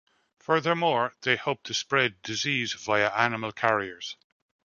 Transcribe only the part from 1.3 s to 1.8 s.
hoped to